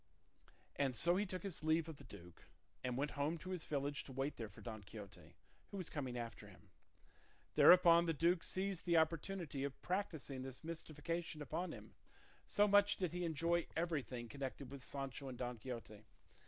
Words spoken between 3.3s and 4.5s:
to his village to wait there